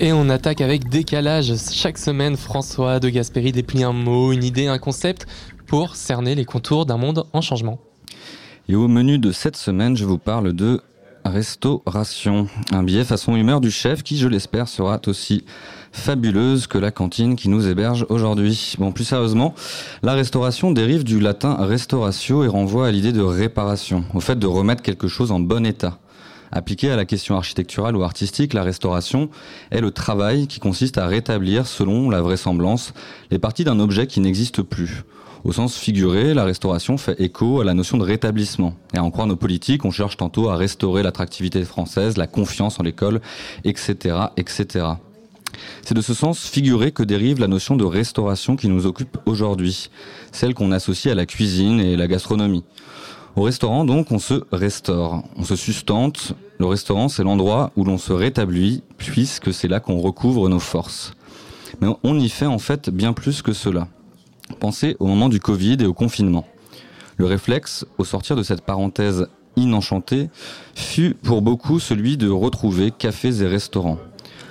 Et 0.00 0.12
on 0.12 0.28
attaque 0.28 0.60
avec 0.60 0.88
décalage. 0.88 1.52
Chaque 1.72 1.98
semaine, 1.98 2.36
François 2.36 3.00
de 3.00 3.08
Gasperi 3.08 3.50
déplie 3.50 3.82
un 3.82 3.92
mot, 3.92 4.30
une 4.30 4.44
idée, 4.44 4.68
un 4.68 4.78
concept 4.78 5.26
pour 5.66 5.96
cerner 5.96 6.36
les 6.36 6.44
contours 6.44 6.86
d'un 6.86 6.96
monde 6.96 7.24
en 7.32 7.40
changement. 7.40 7.80
Et 8.68 8.76
au 8.76 8.86
menu 8.86 9.18
de 9.18 9.32
cette 9.32 9.56
semaine, 9.56 9.96
je 9.96 10.04
vous 10.04 10.18
parle 10.18 10.52
de 10.52 10.80
restauration. 11.24 12.46
Un 12.70 12.84
billet 12.84 13.02
façon 13.02 13.34
humeur 13.34 13.60
du 13.60 13.72
chef 13.72 14.04
qui, 14.04 14.18
je 14.18 14.28
l'espère, 14.28 14.68
sera 14.68 15.00
aussi 15.08 15.44
fabuleuse 15.90 16.68
que 16.68 16.78
la 16.78 16.92
cantine 16.92 17.34
qui 17.34 17.48
nous 17.48 17.66
héberge 17.66 18.06
aujourd'hui. 18.08 18.76
Bon, 18.78 18.92
plus 18.92 19.04
sérieusement, 19.04 19.52
la 20.04 20.12
restauration 20.12 20.70
dérive 20.70 21.02
du 21.02 21.18
latin 21.18 21.56
restauratio 21.58 22.44
et 22.44 22.48
renvoie 22.48 22.86
à 22.86 22.92
l'idée 22.92 23.12
de 23.12 23.20
réparation, 23.20 24.04
au 24.14 24.20
fait 24.20 24.38
de 24.38 24.46
remettre 24.46 24.82
quelque 24.82 25.08
chose 25.08 25.32
en 25.32 25.40
bon 25.40 25.66
état. 25.66 25.98
Appliquée 26.50 26.90
à 26.90 26.96
la 26.96 27.04
question 27.04 27.36
architecturale 27.36 27.96
ou 27.96 28.02
artistique, 28.02 28.54
la 28.54 28.62
restauration 28.62 29.28
est 29.70 29.80
le 29.80 29.90
travail 29.90 30.46
qui 30.46 30.60
consiste 30.60 30.98
à 30.98 31.06
rétablir, 31.06 31.66
selon 31.66 32.10
la 32.10 32.22
vraisemblance, 32.22 32.94
les 33.30 33.38
parties 33.38 33.64
d'un 33.64 33.80
objet 33.80 34.06
qui 34.06 34.20
n'existe 34.20 34.62
plus. 34.62 35.04
Au 35.44 35.52
sens 35.52 35.76
figuré, 35.76 36.34
la 36.34 36.44
restauration 36.44 36.98
fait 36.98 37.20
écho 37.20 37.60
à 37.60 37.64
la 37.64 37.74
notion 37.74 37.96
de 37.96 38.04
rétablissement. 38.04 38.74
Et 38.92 38.98
en 38.98 39.10
croire 39.10 39.26
nos 39.26 39.36
politiques, 39.36 39.84
on 39.84 39.90
cherche 39.90 40.16
tantôt 40.16 40.48
à 40.48 40.56
restaurer 40.56 41.02
l'attractivité 41.02 41.64
française, 41.64 42.16
la 42.16 42.26
confiance 42.26 42.80
en 42.80 42.82
l'école, 42.82 43.20
etc., 43.64 44.16
etc. 44.36 44.86
C'est 45.82 45.94
de 45.94 46.00
ce 46.00 46.14
sens 46.14 46.46
figuré 46.46 46.92
que 46.92 47.02
dérive 47.02 47.40
la 47.40 47.46
notion 47.46 47.76
de 47.76 47.84
restauration 47.84 48.56
qui 48.56 48.68
nous 48.68 48.86
occupe 48.86 49.16
aujourd'hui, 49.26 49.90
celle 50.32 50.54
qu'on 50.54 50.72
associe 50.72 51.10
à 51.10 51.14
la 51.14 51.26
cuisine 51.26 51.80
et 51.80 51.96
la 51.96 52.06
gastronomie. 52.06 52.64
Au 53.36 53.42
restaurant, 53.42 53.84
donc, 53.84 54.10
on 54.10 54.18
se 54.18 54.42
restaure, 54.52 55.22
on 55.36 55.44
se 55.44 55.56
sustente. 55.56 56.34
Le 56.58 56.66
restaurant, 56.66 57.08
c'est 57.08 57.22
l'endroit 57.22 57.70
où 57.76 57.84
l'on 57.84 57.98
se 57.98 58.12
rétablit, 58.12 58.82
puisque 58.96 59.52
c'est 59.52 59.68
là 59.68 59.80
qu'on 59.80 60.00
recouvre 60.00 60.48
nos 60.48 60.58
forces. 60.58 61.12
Mais 61.80 61.88
on 62.02 62.18
y 62.18 62.28
fait 62.28 62.46
en 62.46 62.58
fait 62.58 62.90
bien 62.90 63.12
plus 63.12 63.42
que 63.42 63.52
cela. 63.52 63.88
Pensez 64.60 64.96
au 64.98 65.06
moment 65.06 65.28
du 65.28 65.40
Covid 65.40 65.76
et 65.80 65.86
au 65.86 65.94
confinement. 65.94 66.46
Le 67.16 67.26
réflexe, 67.26 67.84
au 67.98 68.04
sortir 68.04 68.36
de 68.36 68.42
cette 68.42 68.62
parenthèse 68.62 69.28
inenchantée, 69.56 70.30
fut 70.74 71.14
pour 71.14 71.42
beaucoup 71.42 71.80
celui 71.80 72.16
de 72.16 72.28
retrouver 72.28 72.90
cafés 72.90 73.42
et 73.42 73.46
restaurants. 73.46 73.98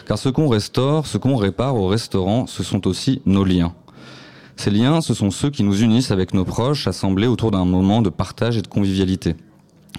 Car 0.05 0.17
ce 0.17 0.29
qu'on 0.29 0.47
restaure, 0.47 1.07
ce 1.07 1.17
qu'on 1.17 1.35
répare 1.35 1.75
au 1.75 1.87
restaurant, 1.87 2.47
ce 2.47 2.63
sont 2.63 2.87
aussi 2.87 3.21
nos 3.25 3.43
liens. 3.43 3.73
Ces 4.57 4.71
liens, 4.71 5.01
ce 5.01 5.13
sont 5.13 5.29
ceux 5.29 5.51
qui 5.51 5.63
nous 5.63 5.83
unissent 5.83 6.09
avec 6.09 6.33
nos 6.33 6.43
proches, 6.43 6.87
assemblés 6.87 7.27
autour 7.27 7.51
d'un 7.51 7.63
moment 7.63 8.01
de 8.01 8.09
partage 8.09 8.57
et 8.57 8.63
de 8.63 8.67
convivialité. 8.67 9.35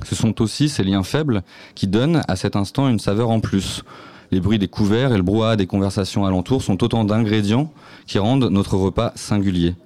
Ce 0.04 0.16
sont 0.16 0.42
aussi 0.42 0.68
ces 0.68 0.82
liens 0.82 1.04
faibles 1.04 1.42
qui 1.76 1.86
donnent 1.86 2.22
à 2.26 2.34
cet 2.34 2.56
instant 2.56 2.88
une 2.88 2.98
saveur 2.98 3.30
en 3.30 3.38
plus. 3.38 3.84
Les 4.32 4.40
bruits 4.40 4.58
des 4.58 4.66
couverts 4.66 5.12
et 5.12 5.16
le 5.16 5.22
brouhaha 5.22 5.54
des 5.54 5.66
conversations 5.66 6.26
alentours 6.26 6.62
sont 6.62 6.82
autant 6.82 7.04
d'ingrédients 7.04 7.72
qui 8.06 8.18
rendent 8.18 8.50
notre 8.50 8.76
repas 8.76 9.12
singulier. 9.14 9.76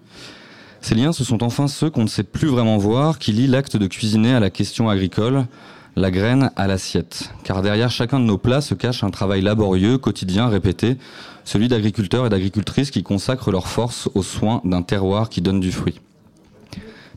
Ces 0.81 0.95
liens, 0.95 1.13
ce 1.13 1.23
sont 1.23 1.45
enfin 1.45 1.69
ceux 1.69 1.91
qu'on 1.91 2.03
ne 2.03 2.09
sait 2.09 2.25
plus 2.25 2.49
vraiment 2.49 2.79
voir, 2.79 3.19
qui 3.19 3.33
lient 3.33 3.47
l'acte 3.47 3.77
de 3.77 3.87
cuisiner 3.87 4.33
à 4.35 4.41
la 4.41 4.51
question 4.51 4.89
agricole, 4.89 5.47
la 5.97 6.11
graine 6.11 6.51
à 6.57 6.67
l'assiette. 6.67 7.31
Car 7.45 7.63
derrière 7.63 7.91
chacun 7.91 8.19
de 8.19 8.25
nos 8.25 8.39
plats 8.39 8.61
se 8.61 8.75
cache 8.75 9.05
un 9.05 9.11
travail 9.11 9.43
laborieux, 9.43 9.99
quotidien, 9.99 10.49
répété, 10.49 10.97
celui 11.45 11.69
d'agriculteurs 11.69 12.27
et 12.27 12.31
d'agricultrices 12.31 12.91
qui 12.91 13.03
consacrent 13.03 13.51
leur 13.51 13.69
force 13.69 14.09
aux 14.15 14.23
soins 14.23 14.61
d'un 14.65 14.83
terroir 14.83 15.29
qui 15.29 15.43
donne 15.43 15.61
du 15.61 15.73
fruit. 15.73 16.01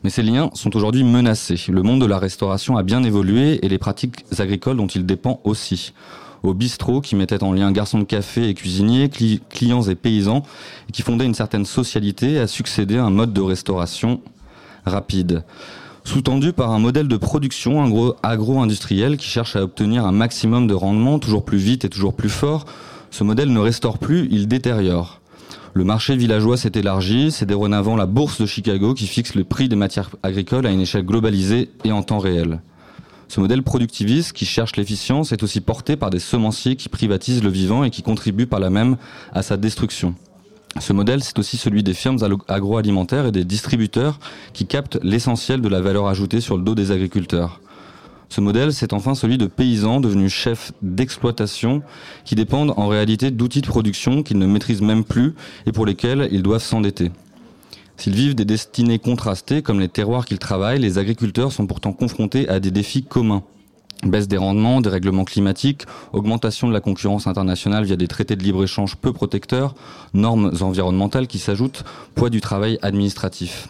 Mais 0.04 0.10
ces 0.10 0.22
liens 0.22 0.50
sont 0.54 0.76
aujourd'hui 0.76 1.04
menacés. 1.04 1.60
Le 1.68 1.82
monde 1.82 2.00
de 2.00 2.06
la 2.06 2.18
restauration 2.18 2.76
a 2.76 2.82
bien 2.82 3.02
évolué 3.02 3.64
et 3.64 3.68
les 3.68 3.78
pratiques 3.78 4.24
agricoles 4.38 4.76
dont 4.76 4.86
il 4.86 5.06
dépend 5.06 5.40
aussi. 5.44 5.92
Au 6.42 6.54
bistrot 6.54 7.00
qui 7.00 7.16
mettait 7.16 7.42
en 7.42 7.52
lien 7.52 7.72
garçons 7.72 7.98
de 7.98 8.04
café 8.04 8.48
et 8.48 8.54
cuisiniers, 8.54 9.08
clients 9.08 9.82
et 9.82 9.94
paysans, 9.94 10.42
et 10.88 10.92
qui 10.92 11.02
fondait 11.02 11.24
une 11.24 11.34
certaine 11.34 11.64
socialité, 11.64 12.38
a 12.38 12.46
succédé 12.46 12.98
un 12.98 13.10
mode 13.10 13.32
de 13.32 13.40
restauration 13.40 14.20
rapide. 14.84 15.42
Sous-tendu 16.06 16.52
par 16.52 16.70
un 16.70 16.78
modèle 16.78 17.08
de 17.08 17.16
production 17.16 18.14
agro-industriel 18.22 19.16
qui 19.16 19.26
cherche 19.26 19.56
à 19.56 19.64
obtenir 19.64 20.06
un 20.06 20.12
maximum 20.12 20.68
de 20.68 20.72
rendement 20.72 21.18
toujours 21.18 21.44
plus 21.44 21.58
vite 21.58 21.84
et 21.84 21.88
toujours 21.88 22.14
plus 22.14 22.28
fort, 22.28 22.64
ce 23.10 23.24
modèle 23.24 23.52
ne 23.52 23.58
restaure 23.58 23.98
plus, 23.98 24.28
il 24.30 24.46
détériore. 24.46 25.20
Le 25.74 25.82
marché 25.82 26.16
villageois 26.16 26.56
s'est 26.56 26.70
élargi, 26.76 27.32
c'est 27.32 27.44
dorénavant 27.44 27.96
la 27.96 28.06
bourse 28.06 28.40
de 28.40 28.46
Chicago 28.46 28.94
qui 28.94 29.08
fixe 29.08 29.34
le 29.34 29.42
prix 29.42 29.68
des 29.68 29.74
matières 29.74 30.10
agricoles 30.22 30.66
à 30.66 30.70
une 30.70 30.80
échelle 30.80 31.04
globalisée 31.04 31.70
et 31.82 31.90
en 31.90 32.04
temps 32.04 32.20
réel. 32.20 32.60
Ce 33.26 33.40
modèle 33.40 33.64
productiviste 33.64 34.32
qui 34.32 34.46
cherche 34.46 34.76
l'efficience 34.76 35.32
est 35.32 35.42
aussi 35.42 35.60
porté 35.60 35.96
par 35.96 36.10
des 36.10 36.20
semenciers 36.20 36.76
qui 36.76 36.88
privatisent 36.88 37.42
le 37.42 37.50
vivant 37.50 37.82
et 37.82 37.90
qui 37.90 38.04
contribuent 38.04 38.46
par 38.46 38.60
là 38.60 38.70
même 38.70 38.96
à 39.32 39.42
sa 39.42 39.56
destruction. 39.56 40.14
Ce 40.80 40.92
modèle, 40.92 41.22
c'est 41.22 41.38
aussi 41.38 41.56
celui 41.56 41.82
des 41.82 41.94
firmes 41.94 42.18
agroalimentaires 42.48 43.26
et 43.26 43.32
des 43.32 43.44
distributeurs 43.44 44.18
qui 44.52 44.66
captent 44.66 44.98
l'essentiel 45.02 45.60
de 45.60 45.68
la 45.68 45.80
valeur 45.80 46.06
ajoutée 46.06 46.40
sur 46.40 46.56
le 46.56 46.62
dos 46.62 46.74
des 46.74 46.90
agriculteurs. 46.90 47.60
Ce 48.28 48.40
modèle, 48.40 48.72
c'est 48.72 48.92
enfin 48.92 49.14
celui 49.14 49.38
de 49.38 49.46
paysans 49.46 50.00
devenus 50.00 50.32
chefs 50.32 50.72
d'exploitation 50.82 51.82
qui 52.24 52.34
dépendent 52.34 52.74
en 52.76 52.88
réalité 52.88 53.30
d'outils 53.30 53.62
de 53.62 53.66
production 53.66 54.22
qu'ils 54.22 54.38
ne 54.38 54.46
maîtrisent 54.46 54.82
même 54.82 55.04
plus 55.04 55.34
et 55.64 55.72
pour 55.72 55.86
lesquels 55.86 56.28
ils 56.32 56.42
doivent 56.42 56.62
s'endetter. 56.62 57.10
S'ils 57.96 58.14
vivent 58.14 58.34
des 58.34 58.44
destinées 58.44 58.98
contrastées 58.98 59.62
comme 59.62 59.80
les 59.80 59.88
terroirs 59.88 60.26
qu'ils 60.26 60.38
travaillent, 60.38 60.80
les 60.80 60.98
agriculteurs 60.98 61.52
sont 61.52 61.66
pourtant 61.66 61.92
confrontés 61.92 62.48
à 62.48 62.60
des 62.60 62.70
défis 62.70 63.04
communs. 63.04 63.42
Baisse 64.04 64.28
des 64.28 64.36
rendements, 64.36 64.80
dérèglement 64.80 65.24
climatique, 65.24 65.84
augmentation 66.12 66.68
de 66.68 66.72
la 66.72 66.80
concurrence 66.80 67.26
internationale 67.26 67.84
via 67.84 67.96
des 67.96 68.08
traités 68.08 68.36
de 68.36 68.42
libre-échange 68.42 68.96
peu 68.96 69.12
protecteurs, 69.12 69.74
normes 70.12 70.52
environnementales 70.60 71.26
qui 71.26 71.38
s'ajoutent, 71.38 71.84
poids 72.14 72.30
du 72.30 72.40
travail 72.40 72.78
administratif. 72.82 73.68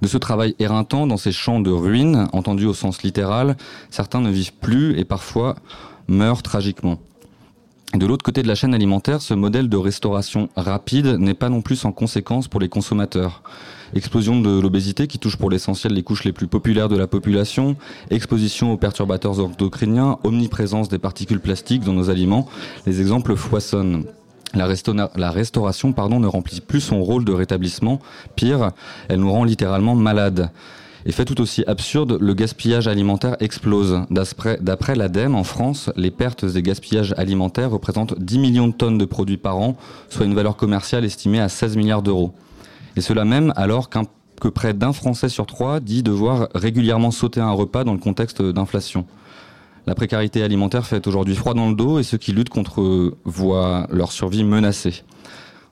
De 0.00 0.08
ce 0.08 0.18
travail 0.18 0.54
éreintant 0.58 1.06
dans 1.06 1.16
ces 1.16 1.32
champs 1.32 1.60
de 1.60 1.70
ruines, 1.70 2.28
entendu 2.32 2.66
au 2.66 2.74
sens 2.74 3.02
littéral, 3.02 3.56
certains 3.90 4.20
ne 4.20 4.30
vivent 4.30 4.54
plus 4.54 4.98
et 4.98 5.04
parfois 5.04 5.56
meurent 6.08 6.42
tragiquement. 6.42 6.98
De 7.94 8.06
l'autre 8.06 8.24
côté 8.24 8.42
de 8.42 8.48
la 8.48 8.56
chaîne 8.56 8.74
alimentaire, 8.74 9.22
ce 9.22 9.34
modèle 9.34 9.68
de 9.68 9.76
restauration 9.76 10.48
rapide 10.56 11.06
n'est 11.18 11.34
pas 11.34 11.48
non 11.48 11.62
plus 11.62 11.76
sans 11.76 11.92
conséquence 11.92 12.48
pour 12.48 12.60
les 12.60 12.68
consommateurs. 12.68 13.42
Explosion 13.94 14.40
de 14.40 14.60
l'obésité 14.60 15.06
qui 15.06 15.20
touche 15.20 15.36
pour 15.36 15.50
l'essentiel 15.50 15.92
les 15.92 16.02
couches 16.02 16.24
les 16.24 16.32
plus 16.32 16.48
populaires 16.48 16.88
de 16.88 16.96
la 16.96 17.06
population, 17.06 17.76
exposition 18.10 18.72
aux 18.72 18.76
perturbateurs 18.76 19.38
endocriniens, 19.38 20.18
omniprésence 20.24 20.88
des 20.88 20.98
particules 20.98 21.38
plastiques 21.38 21.84
dans 21.84 21.92
nos 21.92 22.10
aliments, 22.10 22.48
les 22.86 23.00
exemples 23.00 23.36
foisonnent. 23.36 24.04
La, 24.54 25.30
restauration 25.30 25.92
pardon, 25.92 26.18
ne 26.18 26.26
remplit 26.26 26.60
plus 26.60 26.80
son 26.80 27.02
rôle 27.02 27.24
de 27.24 27.32
rétablissement. 27.32 28.00
Pire, 28.34 28.70
elle 29.08 29.20
nous 29.20 29.30
rend 29.30 29.44
littéralement 29.44 29.94
malades. 29.94 30.50
Et 31.06 31.12
fait 31.12 31.24
tout 31.24 31.40
aussi 31.40 31.64
absurde, 31.66 32.18
le 32.20 32.34
gaspillage 32.34 32.88
alimentaire 32.88 33.36
explose. 33.40 34.00
D'après 34.10 34.96
l'ADEME, 34.96 35.34
en 35.34 35.44
France, 35.44 35.90
les 35.96 36.10
pertes 36.10 36.44
des 36.44 36.62
gaspillages 36.62 37.14
alimentaires 37.16 37.70
représentent 37.70 38.18
10 38.18 38.38
millions 38.38 38.68
de 38.68 38.72
tonnes 38.72 38.98
de 38.98 39.04
produits 39.04 39.36
par 39.36 39.58
an, 39.58 39.76
soit 40.08 40.26
une 40.26 40.34
valeur 40.34 40.56
commerciale 40.56 41.04
estimée 41.04 41.40
à 41.40 41.48
16 41.48 41.76
milliards 41.76 42.02
d'euros. 42.02 42.32
Et 42.96 43.00
cela 43.00 43.24
même 43.24 43.52
alors 43.56 43.88
que 43.88 44.48
près 44.48 44.74
d'un 44.74 44.92
Français 44.92 45.28
sur 45.28 45.46
trois 45.46 45.80
dit 45.80 46.02
devoir 46.02 46.48
régulièrement 46.54 47.10
sauter 47.10 47.40
un 47.40 47.50
repas 47.50 47.84
dans 47.84 47.92
le 47.92 47.98
contexte 47.98 48.42
d'inflation. 48.42 49.06
La 49.86 49.94
précarité 49.94 50.42
alimentaire 50.42 50.86
fait 50.86 51.06
aujourd'hui 51.06 51.34
froid 51.34 51.54
dans 51.54 51.68
le 51.68 51.74
dos 51.74 51.98
et 51.98 52.02
ceux 52.02 52.16
qui 52.16 52.32
luttent 52.32 52.48
contre 52.48 52.80
eux 52.80 53.18
voient 53.24 53.86
leur 53.90 54.12
survie 54.12 54.44
menacée. 54.44 55.02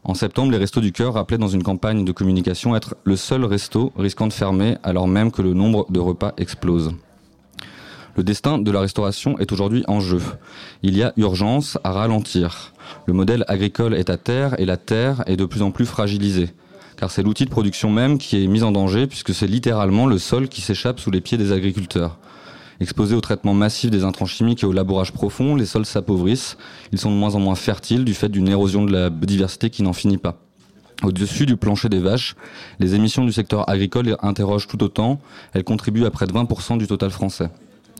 En 0.04 0.14
septembre, 0.14 0.50
les 0.50 0.58
Restos 0.58 0.80
du 0.80 0.90
Cœur 0.90 1.14
rappelaient 1.14 1.38
dans 1.38 1.48
une 1.48 1.62
campagne 1.62 2.04
de 2.04 2.12
communication 2.12 2.74
être 2.74 2.96
le 3.04 3.16
seul 3.16 3.44
resto 3.44 3.92
risquant 3.96 4.26
de 4.26 4.32
fermer 4.32 4.76
alors 4.82 5.06
même 5.06 5.30
que 5.30 5.42
le 5.42 5.54
nombre 5.54 5.86
de 5.90 6.00
repas 6.00 6.32
explose. 6.36 6.92
Le 8.16 8.24
destin 8.24 8.58
de 8.58 8.70
la 8.70 8.80
restauration 8.80 9.38
est 9.38 9.52
aujourd'hui 9.52 9.84
en 9.88 10.00
jeu. 10.00 10.20
Il 10.82 10.96
y 10.96 11.02
a 11.02 11.14
urgence 11.16 11.78
à 11.82 11.92
ralentir. 11.92 12.74
Le 13.06 13.14
modèle 13.14 13.44
agricole 13.48 13.94
est 13.94 14.10
à 14.10 14.18
terre 14.18 14.58
et 14.60 14.66
la 14.66 14.76
terre 14.76 15.22
est 15.26 15.36
de 15.36 15.46
plus 15.46 15.62
en 15.62 15.70
plus 15.70 15.86
fragilisée. 15.86 16.50
Car 17.02 17.10
c'est 17.10 17.24
l'outil 17.24 17.46
de 17.46 17.50
production 17.50 17.90
même 17.90 18.16
qui 18.16 18.44
est 18.44 18.46
mis 18.46 18.62
en 18.62 18.70
danger 18.70 19.08
puisque 19.08 19.34
c'est 19.34 19.48
littéralement 19.48 20.06
le 20.06 20.18
sol 20.18 20.48
qui 20.48 20.60
s'échappe 20.60 21.00
sous 21.00 21.10
les 21.10 21.20
pieds 21.20 21.36
des 21.36 21.50
agriculteurs. 21.50 22.16
Exposés 22.78 23.16
au 23.16 23.20
traitement 23.20 23.54
massif 23.54 23.90
des 23.90 24.04
intrants 24.04 24.24
chimiques 24.24 24.62
et 24.62 24.66
au 24.66 24.72
labourage 24.72 25.10
profond, 25.10 25.56
les 25.56 25.66
sols 25.66 25.84
s'appauvrissent. 25.84 26.56
Ils 26.92 27.00
sont 27.00 27.10
de 27.10 27.16
moins 27.16 27.34
en 27.34 27.40
moins 27.40 27.56
fertiles 27.56 28.04
du 28.04 28.14
fait 28.14 28.28
d'une 28.28 28.46
érosion 28.46 28.84
de 28.84 28.92
la 28.92 29.10
biodiversité 29.10 29.68
qui 29.68 29.82
n'en 29.82 29.92
finit 29.92 30.16
pas. 30.16 30.38
Au-dessus 31.02 31.44
du 31.44 31.56
plancher 31.56 31.88
des 31.88 31.98
vaches, 31.98 32.36
les 32.78 32.94
émissions 32.94 33.24
du 33.24 33.32
secteur 33.32 33.68
agricole 33.68 34.16
interrogent 34.22 34.68
tout 34.68 34.80
autant. 34.84 35.20
Elles 35.54 35.64
contribuent 35.64 36.04
à 36.04 36.12
près 36.12 36.28
de 36.28 36.32
20% 36.32 36.78
du 36.78 36.86
total 36.86 37.10
français. 37.10 37.50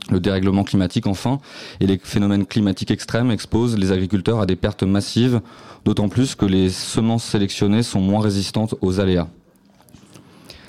Le 0.09 0.19
dérèglement 0.19 0.63
climatique, 0.63 1.07
enfin, 1.07 1.39
et 1.79 1.87
les 1.87 1.97
phénomènes 1.97 2.45
climatiques 2.45 2.91
extrêmes 2.91 3.31
exposent 3.31 3.77
les 3.77 3.91
agriculteurs 3.91 4.41
à 4.41 4.45
des 4.45 4.55
pertes 4.55 4.83
massives, 4.83 5.41
d'autant 5.85 6.09
plus 6.09 6.35
que 6.35 6.45
les 6.45 6.69
semences 6.69 7.23
sélectionnées 7.23 7.83
sont 7.83 8.01
moins 8.01 8.21
résistantes 8.21 8.75
aux 8.81 8.99
aléas. 8.99 9.27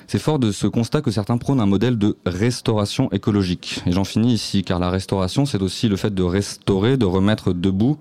C'est 0.07 0.19
fort 0.19 0.39
de 0.39 0.51
ce 0.51 0.67
constat 0.67 1.01
que 1.01 1.11
certains 1.11 1.37
prônent 1.37 1.59
un 1.59 1.65
modèle 1.65 1.97
de 1.97 2.15
restauration 2.25 3.11
écologique. 3.11 3.81
Et 3.85 3.91
j'en 3.91 4.03
finis 4.03 4.33
ici, 4.33 4.63
car 4.63 4.79
la 4.79 4.89
restauration, 4.89 5.45
c'est 5.45 5.61
aussi 5.61 5.89
le 5.89 5.97
fait 5.97 6.13
de 6.13 6.23
restaurer, 6.23 6.95
de 6.95 7.05
remettre 7.05 7.53
debout, 7.53 7.97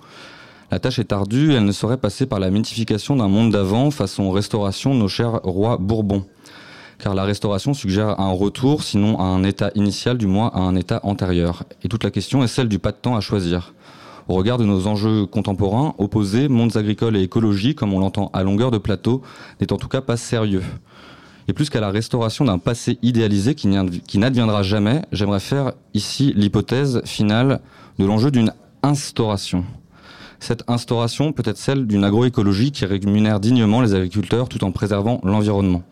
La 0.71 0.81
tâche 0.81 0.99
est 0.99 1.13
ardue, 1.13 1.53
elle 1.53 1.65
ne 1.65 1.73
saurait 1.73 1.99
passer 1.99 2.27
par 2.27 2.41
la 2.41 2.51
mythification 2.51 3.17
d'un 3.17 3.29
monde 3.29 3.53
d'avant 3.53 3.91
façon 3.91 4.31
restauration 4.31 4.95
nos 4.95 5.09
chers 5.09 5.41
rois 5.43 5.77
bourbons. 5.77 6.25
Car 6.99 7.15
la 7.15 7.25
restauration 7.25 7.75
suggère 7.75 8.21
un 8.21 8.31
retour, 8.33 8.83
sinon 8.83 9.19
à 9.19 9.25
un 9.25 9.43
état 9.45 9.71
initial, 9.75 10.17
du 10.17 10.27
moins 10.27 10.51
à 10.55 10.61
un 10.61 10.77
état 10.77 11.01
antérieur. 11.03 11.65
Et 11.83 11.89
toute 11.89 12.05
la 12.05 12.11
question 12.11 12.43
est 12.43 12.49
celle 12.49 12.69
du 12.69 12.79
pas 12.79 12.93
de 12.93 12.97
temps 12.97 13.17
à 13.17 13.21
choisir. 13.21 13.75
Au 14.29 14.35
regard 14.35 14.57
de 14.57 14.65
nos 14.65 14.87
enjeux 14.87 15.27
contemporains, 15.27 15.95
opposés, 15.99 16.49
mondes 16.49 16.77
agricoles 16.77 17.17
et 17.17 17.23
écologie, 17.23 17.75
comme 17.75 17.93
on 17.93 17.99
l'entend 17.99 18.31
à 18.33 18.43
longueur 18.43 18.71
de 18.71 18.79
plateau, 18.79 19.23
n'est 19.61 19.73
en 19.73 19.77
tout 19.77 19.89
cas 19.89 20.01
pas 20.01 20.17
sérieux. 20.17 20.63
Et 21.47 21.53
plus 21.53 21.69
qu'à 21.69 21.81
la 21.81 21.91
restauration 21.91 22.47
d'un 22.47 22.59
passé 22.59 22.99
idéalisé 23.03 23.55
qui 23.55 23.69
n'adviendra 23.69 24.63
jamais, 24.63 25.03
j'aimerais 25.13 25.41
faire 25.41 25.73
ici 25.93 26.33
l'hypothèse 26.35 27.03
finale 27.05 27.61
de 27.99 28.07
l'enjeu 28.07 28.31
d'une 28.31 28.53
instauration. 28.83 29.65
Cette 30.41 30.65
instauration 30.69 31.33
peut 31.33 31.43
être 31.45 31.59
celle 31.59 31.87
d'une 31.87 32.05
agroécologie 32.05 32.73
qui 32.73 32.87
rémunère 32.87 33.41
dignement 33.41 33.83
les 33.83 33.95
agriculteurs 33.95 34.49
tout 34.49 34.65
en 34.65 34.73
préservant 34.73 35.21
l'environnement. 35.23 35.83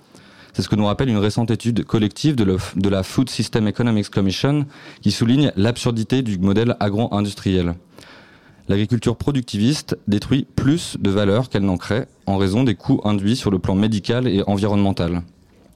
C'est 0.53 0.61
ce 0.61 0.69
que 0.69 0.77
nous 0.77 0.85
rappelle 0.85 1.09
une 1.09 1.17
récente 1.17 1.51
étude 1.51 1.85
collective 1.85 2.37
de, 2.37 2.89
la 2.89 3.03
Food 3.03 3.31
System 3.31 3.67
Economics 3.69 4.11
Commission 4.11 4.67
qui 5.01 5.11
souligne 5.11 5.51
l'absurdité 5.57 6.21
du 6.21 6.39
modèle 6.39 6.77
agro-industriel. 6.79 7.75
L'agriculture 8.69 9.17
productiviste 9.17 9.97
détruit 10.07 10.47
plus 10.55 10.99
de 11.01 11.09
valeur 11.09 11.49
qu'elle 11.49 11.65
n'en 11.65 11.79
crée 11.79 12.05
en 12.27 12.37
raison 12.37 12.65
des 12.65 12.75
coûts 12.75 13.01
induits 13.05 13.37
sur 13.37 13.51
le 13.51 13.59
plan 13.59 13.75
médical 13.75 14.29
et 14.29 14.43
environnemental. 14.47 15.23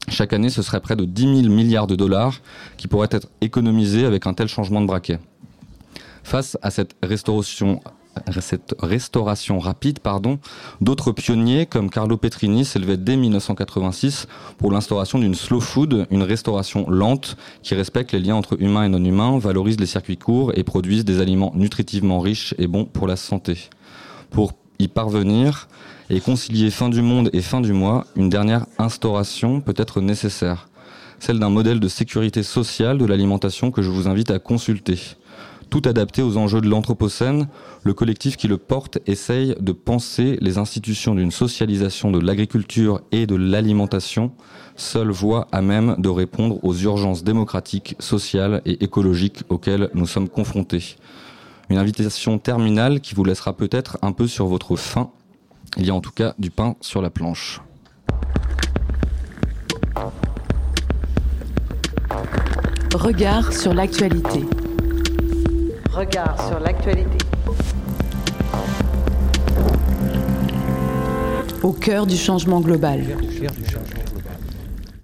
Chaque 0.08 0.34
année, 0.34 0.50
ce 0.50 0.62
serait 0.62 0.80
près 0.80 0.94
de 0.94 1.06
10 1.06 1.42
000 1.42 1.54
milliards 1.54 1.86
de 1.86 1.96
dollars 1.96 2.40
qui 2.76 2.86
pourraient 2.86 3.08
être 3.10 3.28
économisés 3.40 4.04
avec 4.04 4.26
un 4.26 4.34
tel 4.34 4.46
changement 4.46 4.82
de 4.82 4.86
braquet. 4.86 5.18
Face 6.22 6.58
à 6.60 6.70
cette 6.70 6.96
restauration, 7.02 7.80
restauration 8.82 9.58
rapide, 9.58 10.00
pardon, 10.00 10.38
d'autres 10.80 11.12
pionniers 11.12 11.66
comme 11.66 11.90
Carlo 11.90 12.16
Petrini 12.16 12.64
s'élevaient 12.64 12.96
dès 12.96 13.16
1986 13.16 14.26
pour 14.58 14.72
l'instauration 14.72 15.18
d'une 15.18 15.34
slow 15.34 15.60
food, 15.60 16.06
une 16.10 16.22
restauration 16.22 16.88
lente 16.88 17.36
qui 17.62 17.74
respecte 17.74 18.12
les 18.12 18.20
liens 18.20 18.36
entre 18.36 18.60
humains 18.60 18.84
et 18.84 18.88
non 18.88 19.04
humains, 19.04 19.38
valorise 19.38 19.78
les 19.78 19.86
circuits 19.86 20.16
courts 20.16 20.52
et 20.54 20.64
produise 20.64 21.04
des 21.04 21.20
aliments 21.20 21.52
nutritivement 21.54 22.20
riches 22.20 22.54
et 22.58 22.66
bons 22.66 22.84
pour 22.84 23.06
la 23.06 23.16
santé. 23.16 23.70
Pour 24.30 24.52
y 24.78 24.88
parvenir 24.88 25.68
et 26.10 26.20
concilier 26.20 26.70
fin 26.70 26.88
du 26.88 27.02
monde 27.02 27.30
et 27.32 27.42
fin 27.42 27.60
du 27.60 27.72
mois, 27.72 28.06
une 28.16 28.28
dernière 28.28 28.66
instauration 28.78 29.60
peut 29.60 29.74
être 29.76 30.00
nécessaire, 30.00 30.68
celle 31.18 31.38
d'un 31.38 31.50
modèle 31.50 31.80
de 31.80 31.88
sécurité 31.88 32.42
sociale 32.42 32.98
de 32.98 33.04
l'alimentation 33.04 33.70
que 33.70 33.82
je 33.82 33.90
vous 33.90 34.08
invite 34.08 34.30
à 34.30 34.38
consulter. 34.38 34.98
Tout 35.70 35.82
adapté 35.84 36.22
aux 36.22 36.36
enjeux 36.36 36.60
de 36.60 36.68
l'Anthropocène, 36.68 37.48
le 37.82 37.92
collectif 37.92 38.36
qui 38.36 38.46
le 38.46 38.56
porte 38.56 38.98
essaye 39.06 39.54
de 39.60 39.72
penser 39.72 40.38
les 40.40 40.58
institutions 40.58 41.14
d'une 41.14 41.32
socialisation 41.32 42.10
de 42.10 42.20
l'agriculture 42.20 43.00
et 43.10 43.26
de 43.26 43.34
l'alimentation, 43.34 44.32
seule 44.76 45.10
voie 45.10 45.48
à 45.50 45.62
même 45.62 45.96
de 45.98 46.08
répondre 46.08 46.62
aux 46.62 46.74
urgences 46.74 47.24
démocratiques, 47.24 47.96
sociales 47.98 48.62
et 48.64 48.84
écologiques 48.84 49.42
auxquelles 49.48 49.90
nous 49.92 50.06
sommes 50.06 50.28
confrontés. 50.28 50.96
Une 51.68 51.78
invitation 51.78 52.38
terminale 52.38 53.00
qui 53.00 53.16
vous 53.16 53.24
laissera 53.24 53.52
peut-être 53.52 53.98
un 54.02 54.12
peu 54.12 54.28
sur 54.28 54.46
votre 54.46 54.76
faim. 54.76 55.10
Il 55.76 55.86
y 55.86 55.90
a 55.90 55.94
en 55.94 56.00
tout 56.00 56.12
cas 56.12 56.34
du 56.38 56.50
pain 56.50 56.76
sur 56.80 57.02
la 57.02 57.10
planche. 57.10 57.60
Regard 62.94 63.52
sur 63.52 63.74
l'actualité. 63.74 64.44
Regard 65.96 66.36
sur 66.46 66.60
l'actualité. 66.60 67.16
Au 71.62 71.72
cœur 71.72 72.06
du 72.06 72.18
changement 72.18 72.60
global. 72.60 73.00